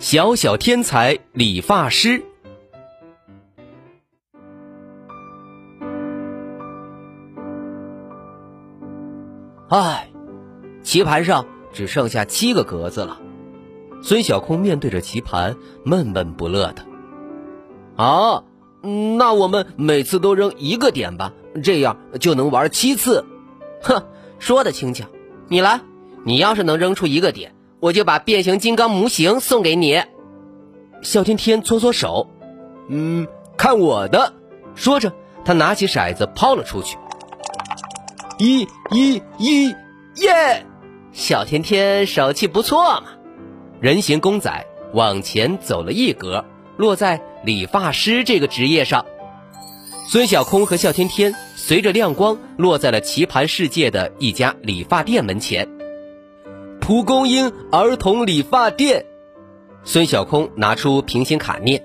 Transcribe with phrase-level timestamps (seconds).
[0.00, 2.08] 小小天才理发师》。
[9.68, 10.08] 唉，
[10.82, 13.20] 棋盘上只剩下七个格子了。
[14.02, 15.54] 孙小空面对着棋盘，
[15.84, 16.86] 闷闷不乐的。
[17.96, 18.44] 啊，
[19.18, 23.26] 那我们每次都扔一个点吧，这样就能玩七次。
[23.82, 24.02] 哼，
[24.38, 25.04] 说的轻巧。
[25.48, 25.82] 你来，
[26.24, 30.02] 你要是能扔出一个点，我就把变形金刚模型送给你。
[31.02, 32.28] 笑天天搓搓手，
[32.88, 34.34] 嗯，看我的！
[34.74, 35.12] 说着，
[35.44, 36.98] 他拿起骰子抛了出去。
[38.38, 39.74] 一一一
[40.16, 40.66] 耶！
[41.12, 43.04] 小天天手气不错嘛。
[43.80, 46.44] 人形公仔往前走了一格，
[46.76, 49.06] 落在理发师这个职业上。
[50.06, 55.68] 孙小空和笑天天随着亮光落在了棋盘世界的一家理发店门前。
[56.80, 59.06] 蒲公英儿童理发店。
[59.84, 61.84] 孙小空拿出平行卡面：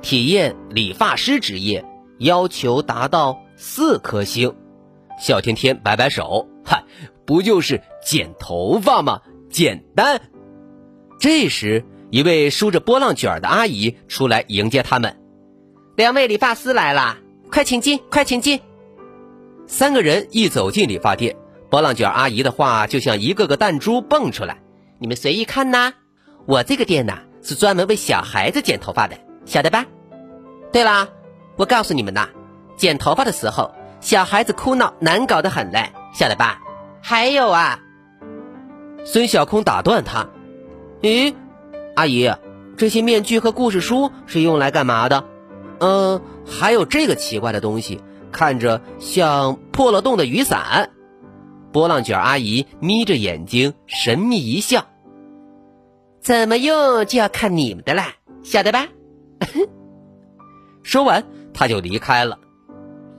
[0.00, 1.84] 体验理发师职业，
[2.18, 4.54] 要求达到四颗星。
[5.20, 6.84] 小天天摆摆手：“嗨，
[7.26, 9.20] 不就是剪头发吗？
[9.50, 10.20] 简单。”
[11.20, 15.18] 这时，一位梳着波浪卷的阿姨出来迎接他们。
[15.96, 17.18] 两位理发师来啦，
[17.50, 18.60] 快请进，快请进。
[19.66, 21.36] 三个人一走进理发店，
[21.68, 24.58] 波浪卷阿姨的话就像一个个弹珠蹦出来
[24.98, 25.92] ：“你们随意看呐，
[26.46, 29.86] 我这个店呐是专门为小孩子剪头发的，晓得吧？
[30.72, 31.08] 对啦，
[31.56, 32.28] 我告诉你们呐，
[32.76, 36.60] 剪头发的时候，小孩子哭闹难搞得很嘞，晓得吧？
[37.02, 37.80] 还有啊，
[39.04, 40.28] 孙小空打断他。
[41.02, 41.34] 咦，
[41.94, 42.32] 阿姨，
[42.76, 45.24] 这些面具和故事书是用来干嘛的？
[45.78, 48.00] 嗯，还有这个奇怪的东西，
[48.30, 50.90] 看着像破了洞的雨伞。
[51.72, 54.86] 波浪卷阿姨眯着眼睛，神秘一笑。
[56.20, 58.88] 怎么用就要看你们的啦，晓得吧？
[60.82, 62.38] 说完，他就离开了。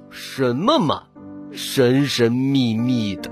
[0.09, 1.03] 什么嘛，
[1.51, 3.29] 神神秘秘的。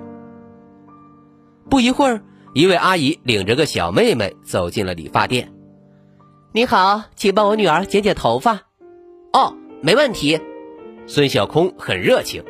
[1.70, 2.22] 不一会儿。
[2.54, 5.52] 一位阿姨领着个小妹妹走进了理发店。
[6.54, 8.62] 你好，请帮我女儿剪剪头发。
[9.34, 10.40] 哦，没问题。
[11.06, 12.42] 孙小空很热情。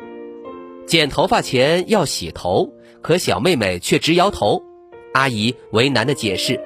[0.86, 4.62] 剪头发前要洗头，可小妹妹却直摇头。
[5.12, 6.60] 阿姨为难的解释：“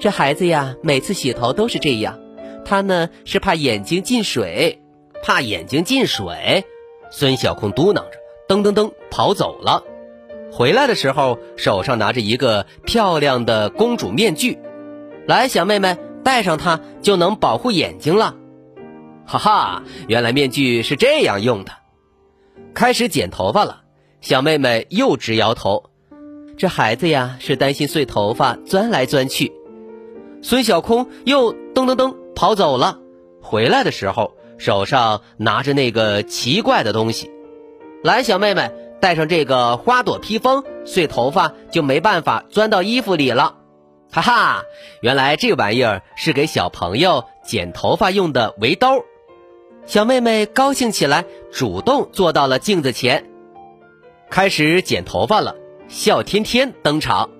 [0.00, 2.18] 这孩子呀，每次洗头都是这样。
[2.64, 4.80] 他呢是怕眼睛进水，
[5.22, 6.64] 怕眼睛进水。”
[7.12, 8.12] 孙小空嘟囔着，
[8.48, 9.84] 噔噔噔跑走了。
[10.52, 14.58] 回来的时候，手上拿着一个漂亮的公主面具。
[15.26, 18.36] 来，小妹妹，戴上它就能保护眼睛了。
[19.26, 21.72] 哈哈，原来面具是这样用的。
[22.74, 23.82] 开始剪头发了，
[24.20, 25.84] 小妹妹又直摇头。
[26.56, 29.52] 这孩子呀，是担心碎头发钻来钻去。
[30.42, 32.98] 孙小空又噔噔噔跑走了。
[33.42, 37.30] 回来的时候，手上拿着那个奇怪的东西。
[38.02, 38.70] 来，小妹妹。
[39.00, 43.56] 戴上这个花朵披风，碎头发就没办法钻到衣服里了。
[44.12, 44.62] 哈哈，
[45.00, 49.06] 原来这玩意儿是给小朋友剪头发用的围兜。
[49.86, 53.28] 小妹妹高兴起来，主动坐到了镜子前，
[54.30, 55.56] 开始剪头发了。
[55.88, 57.30] 笑天天登场，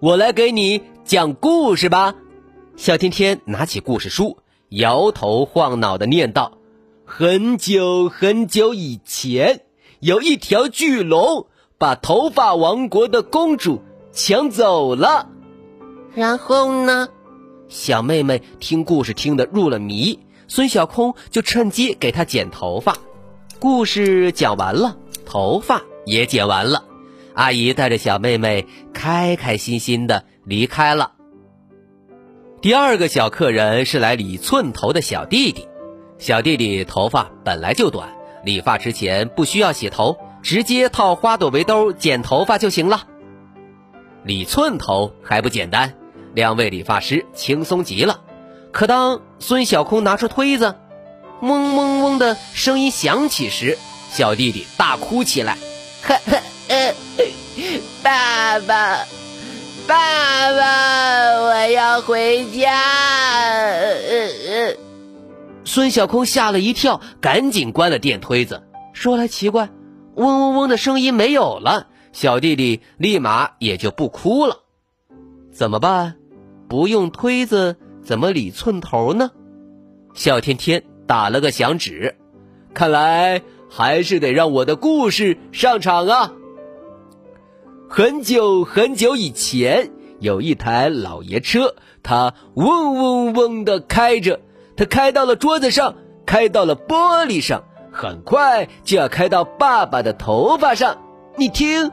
[0.00, 2.14] 我来给你讲故事吧。
[2.76, 4.36] 笑天天拿起故事书，
[4.68, 6.58] 摇头晃脑的念道
[7.06, 9.62] ：“很久很久以前。”
[10.00, 11.46] 有一条巨龙
[11.78, 15.30] 把头发王国的公主抢走了，
[16.14, 17.08] 然后呢？
[17.68, 22.98] 小妹妹听故事听得入了迷，孙小空就趁机给她剪头发。
[23.58, 26.84] 故事讲完了，头发也剪完了，
[27.34, 31.12] 阿姨带着小妹妹开开心心的离开了。
[32.60, 35.66] 第二个小客人是来理寸头的小弟弟，
[36.18, 38.10] 小弟弟头发本来就短。
[38.44, 43.04] 理发之前不需要洗头，直接套花朵围兜剪头发就行了。
[44.22, 45.94] 理寸头还不简单，
[46.34, 48.20] 两位理发师轻松极了。
[48.70, 50.76] 可当孙小空拿出推子，
[51.40, 53.78] 嗡嗡嗡的声音响起时，
[54.10, 55.58] 小弟弟大哭起来
[58.02, 59.04] ：“爸爸，
[59.86, 62.72] 爸爸，我要回家。
[65.64, 68.62] 孙小空吓了一跳，赶紧关了电推子。
[68.92, 69.68] 说来奇怪，
[70.14, 74.60] 嗡嗡嗡的声音没有了，小弟弟立马也就不哭了。
[75.52, 76.16] 怎么办？
[76.68, 79.32] 不用推子怎么理寸头呢？
[80.14, 82.16] 小天天打了个响指，
[82.74, 86.32] 看来还是得让我的故事上场啊。
[87.88, 94.40] 很久很久以前，有一台老爷车，它嗡嗡嗡的开着。
[94.76, 95.94] 它开到了桌子上，
[96.26, 100.98] 开到了玻璃上，很快就要开到爸爸的头发上。
[101.36, 101.92] 你听，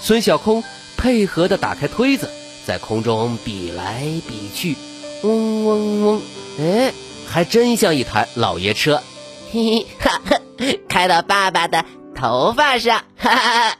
[0.00, 0.64] 孙小空
[0.96, 2.28] 配合的打开推子，
[2.64, 4.74] 在空中比来比去，
[5.22, 6.20] 嗡嗡嗡，
[6.60, 6.92] 哎，
[7.26, 9.02] 还真像一台老爷车。
[9.50, 10.40] 嘿嘿，哈哈，
[10.88, 11.84] 开到爸爸的
[12.14, 13.76] 头发上，哈哈，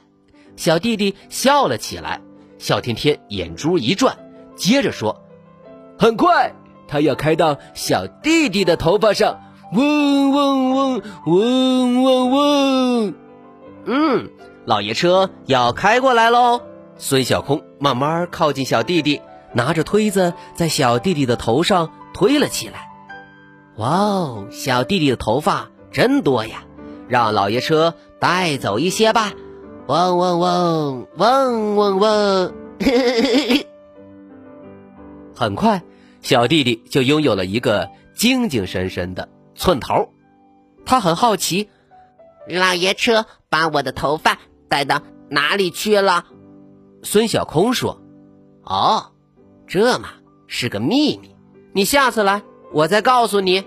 [0.55, 2.21] 小弟弟笑了起来。
[2.57, 4.17] 小天天眼珠一转，
[4.57, 5.23] 接着说
[5.97, 6.53] ：“很快。”
[6.89, 9.39] 他要开到小弟弟的头发上，
[9.73, 13.13] 嗡嗡嗡，嗡嗡嗡。
[13.85, 14.29] 嗯，
[14.65, 16.61] 老爷车要开过来喽。
[16.97, 19.21] 孙小空慢慢靠近小弟弟，
[19.53, 22.89] 拿着推子在小弟弟的头上推了起来。
[23.77, 26.63] 哇哦，小弟弟的头发真多呀！
[27.07, 29.33] 让老爷车带走一些吧。
[29.87, 32.53] 嗡嗡嗡，嗡嗡嗡。
[35.35, 35.81] 很快。
[36.21, 40.09] 小弟弟就拥有了一个精精神神的寸头，
[40.85, 41.69] 他很好奇，
[42.47, 44.37] 老爷车把我的头发
[44.67, 46.25] 带到哪里去了？
[47.03, 48.01] 孙小空说
[48.63, 49.13] ：“哦，
[49.69, 50.09] 这嘛
[50.47, 51.35] 是个秘密，
[51.73, 52.41] 你下次来
[52.73, 53.63] 我再告诉你。”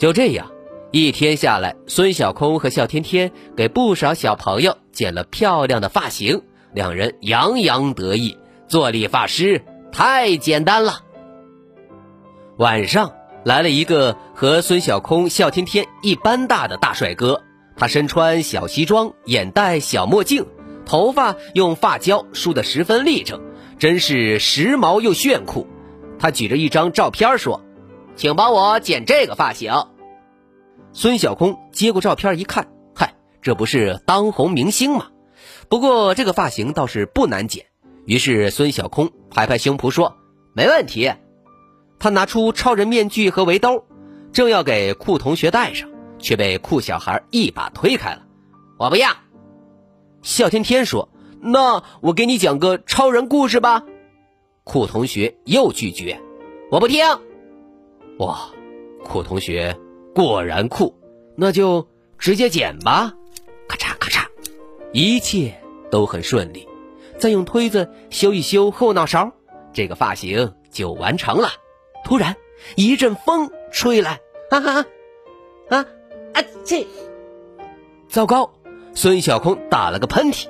[0.00, 0.50] 就这样，
[0.90, 6.42] 一天下来，孙小空和笑天天给不少小朋友剪了漂亮的发型，
[6.72, 8.36] 两人洋洋得意。
[8.66, 9.62] 做理发师
[9.92, 11.02] 太简单了。
[12.56, 13.12] 晚上
[13.44, 17.42] 来了一个和孙小空、笑天天一般大的大帅哥，
[17.76, 20.46] 他身穿小西装，眼戴小墨镜，
[20.84, 23.40] 头发用发胶梳得十分立正，
[23.78, 25.66] 真是时髦又炫酷。
[26.18, 27.62] 他举着一张照片说
[28.16, 29.72] ：“请帮我剪这个发型。”
[30.92, 35.08] 孙小空接过照片一看，嗨，这不是当红明星吗？
[35.68, 37.66] 不过这个发型倒是不难剪。
[38.06, 40.16] 于是孙小空拍拍胸脯说
[40.54, 41.12] ：“没问题。”
[41.98, 43.84] 他拿出超人面具和围兜，
[44.32, 45.88] 正要给酷同学戴上，
[46.18, 48.22] 却被酷小孩一把推开了。
[48.78, 49.10] 我不要。
[50.22, 51.08] 笑天天说
[51.44, 53.84] ：“那我给你讲个超人故事吧。”
[54.64, 56.18] 酷同学又拒绝
[56.72, 57.04] ：“我不听。”
[58.18, 58.50] 哇，
[59.04, 59.76] 酷同学
[60.14, 60.94] 果然酷，
[61.36, 61.86] 那就
[62.18, 63.12] 直接剪吧。
[63.68, 64.26] 咔嚓咔嚓，
[64.92, 65.60] 一切
[65.90, 66.66] 都很顺利。
[67.18, 69.32] 再用推子修一修后脑勺，
[69.72, 71.48] 这个发型就完成了。
[72.04, 72.36] 突然，
[72.76, 74.20] 一阵风吹来，
[74.50, 74.86] 啊哈，
[75.68, 75.86] 啊
[76.32, 76.44] 啊！
[76.64, 76.86] 这
[78.08, 78.54] 糟糕！
[78.94, 80.46] 孙小空打了个喷嚏，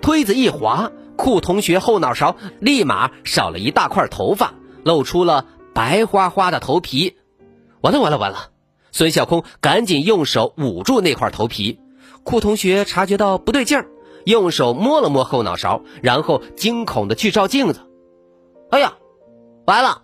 [0.00, 4.54] 推子一滑，酷同学后脑勺立马少了一大块头发，
[4.84, 7.16] 露出了白花花的头皮。
[7.80, 8.50] 完了完了完了！
[8.92, 11.78] 孙小空赶紧用手捂住那块头皮。
[12.22, 13.86] 酷同学察觉到不对劲儿，
[14.24, 17.80] 用手摸了摸后脑勺，然后惊恐的去照镜子。
[18.70, 18.94] 哎呀，
[19.66, 20.02] 完了！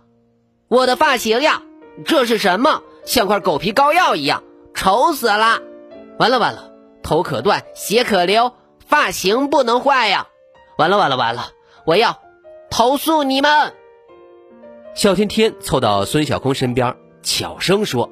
[0.69, 1.63] 我的发型呀，
[2.05, 2.81] 这是什么？
[3.05, 5.61] 像块狗皮膏药一样，丑死了！
[6.17, 6.71] 完了完了，
[7.03, 8.53] 头可断，血可流，
[8.85, 10.27] 发型不能坏呀！
[10.77, 11.51] 完了完了完了，
[11.85, 12.19] 我要
[12.69, 13.73] 投诉你们！
[14.95, 18.09] 笑天天凑到孙小空身边，悄声说：“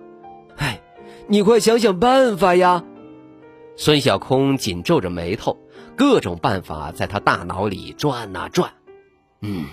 [0.57, 0.81] 哎，
[1.27, 2.83] 你快想想办法呀！”
[3.77, 5.57] 孙小空紧皱着眉头，
[5.95, 8.73] 各种办法在他大脑里转啊转。
[9.41, 9.65] 嗯。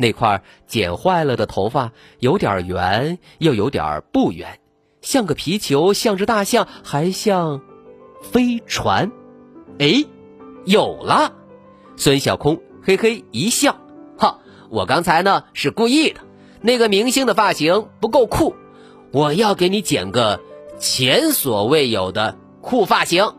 [0.00, 4.60] 那块剪坏了的头发有点圆，又有点不圆，
[5.00, 7.60] 像个皮球，像只大象，还像
[8.22, 9.10] 飞船。
[9.80, 10.04] 哎，
[10.64, 11.32] 有了！
[11.96, 13.76] 孙小空嘿嘿一笑，
[14.16, 14.38] 哈，
[14.70, 16.20] 我刚才呢是故意的。
[16.60, 18.54] 那个明星的发型不够酷，
[19.12, 20.40] 我要给你剪个
[20.78, 23.32] 前所未有的酷发型。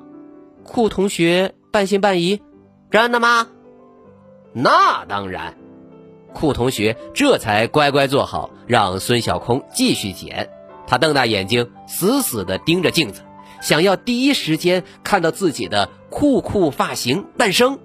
[0.64, 2.42] 酷同学半信半疑
[2.92, 3.48] ：“真的吗？”
[4.54, 5.56] 那当然。
[6.34, 10.50] 酷同学这才乖乖坐好，让孙小空继续剪。
[10.86, 13.22] 他瞪大眼睛，死死地盯着镜子，
[13.62, 17.80] 想要第一时间看到自己的酷酷发型诞生。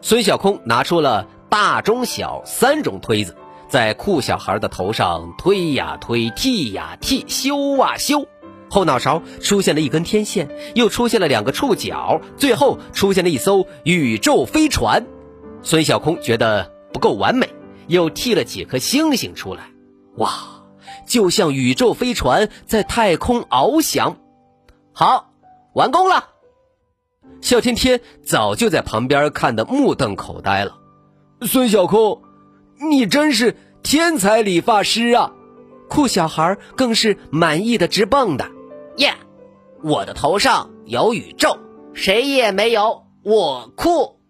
[0.00, 3.36] 孙小空拿出了大、中、小三种推子，
[3.68, 8.26] 在酷小孩的头上推呀推，剃呀剃，修啊修。
[8.68, 15.06] 后脑勺出现了一根天线，又出现了两个触角，最后出现了一艘宇宙飞船。
[15.62, 17.50] 孙小空觉得不够完美，
[17.86, 19.70] 又剃了几颗星星出来。
[20.16, 20.32] 哇，
[21.06, 24.16] 就像宇宙飞船在太空翱翔。
[24.92, 25.30] 好，
[25.74, 26.28] 完工了。
[27.40, 30.78] 笑天天早就在旁边看得目瞪口呆了。
[31.42, 32.22] 孙小空，
[32.90, 35.32] 你真是天才理发师啊！
[35.88, 38.50] 酷小孩更是满意的直蹦跶。
[38.96, 39.14] 耶，
[39.82, 41.58] 我的头上有宇宙，
[41.94, 44.20] 谁也没有我酷。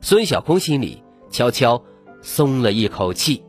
[0.00, 1.82] 孙小空心里悄悄
[2.22, 3.44] 松了一口气。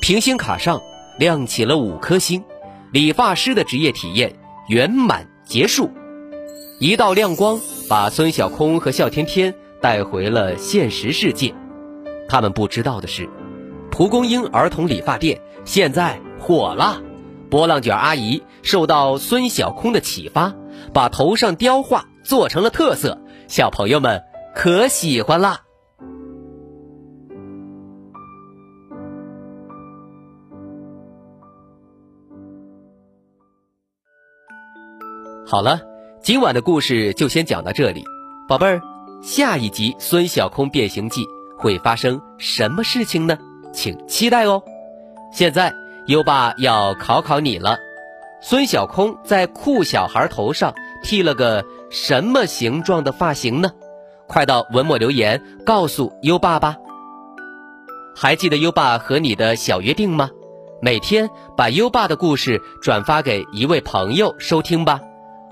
[0.00, 0.82] 平行卡上
[1.18, 2.44] 亮起了五颗星，
[2.94, 4.36] 理发师的职业体验
[4.68, 5.90] 圆满结束。
[6.78, 11.52] 一道亮光把孙小空和笑天天带回了现实世界。
[12.28, 13.28] 他们不知道的是，
[13.90, 17.02] 蒲公英儿童理发店现在火了。
[17.50, 20.54] 波浪卷阿姨受到孙小空的启发，
[20.92, 24.22] 把头上雕画做成了特色，小朋友们
[24.54, 25.62] 可喜欢啦。
[35.46, 35.78] 好了，
[36.22, 38.02] 今晚的故事就先讲到这里，
[38.48, 38.80] 宝贝儿，
[39.22, 41.22] 下一集《孙小空变形记》
[41.58, 43.36] 会发生什么事情呢？
[43.70, 44.62] 请期待哦。
[45.34, 45.74] 现在
[46.06, 47.76] 优爸要考考你了，
[48.40, 53.70] 孙小空在酷小孩头上剃了个什么形状的发型呢？
[54.26, 56.76] 快到文末留言告诉优爸吧。
[58.16, 60.30] 还记得优爸和你的小约定吗？
[60.80, 65.00] 每天把优爸的故事转发给一位朋友收听吧。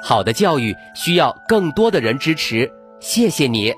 [0.03, 3.73] 好的教育需要更多的人支持，谢谢你。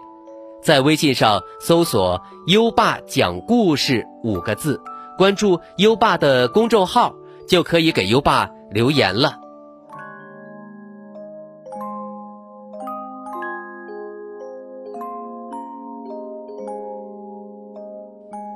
[0.63, 4.81] 在微信上搜索“优爸讲故事”五个字，
[5.19, 7.15] 关注优爸的公众号，
[7.47, 9.39] 就可以给优爸留言了。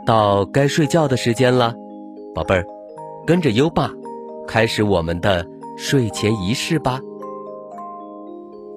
[0.06, 1.74] 到该睡觉的时间了，
[2.34, 2.64] 宝贝儿，
[3.26, 3.90] 跟着优爸，
[4.46, 5.46] 开始我们的
[5.76, 6.98] 睡前仪式吧。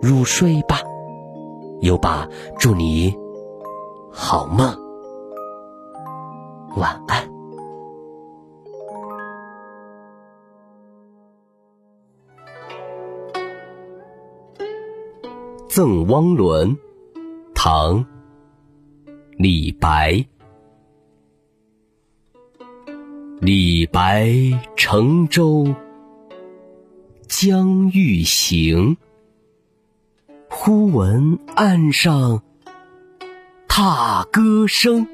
[0.00, 0.80] 入睡吧，
[1.80, 3.12] 优爸，祝你
[4.12, 4.72] 好梦，
[6.76, 7.28] 晚安。
[15.68, 16.70] 《赠汪伦》
[17.52, 18.04] 唐·
[19.36, 20.24] 李白，
[23.40, 24.32] 李白
[24.76, 25.66] 乘舟
[27.26, 28.96] 将欲行。
[30.60, 32.42] 忽闻岸上
[33.68, 35.06] 踏歌声，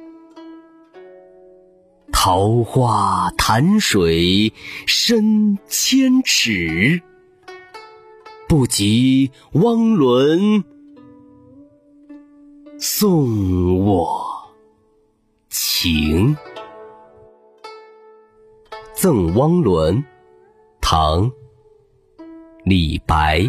[2.11, 4.55] 桃花潭水
[4.87, 7.03] 深千尺，
[8.49, 10.65] 不及汪伦
[12.79, 14.51] 送我
[15.51, 16.35] 情。
[18.95, 19.99] 《赠汪伦》
[20.81, 21.31] 唐·
[22.65, 23.49] 李白。